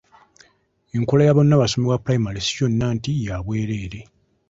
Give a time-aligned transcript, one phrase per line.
[0.95, 3.99] Enkola ya bonnabasome wa pulayimale si yonna nti ya bwerere.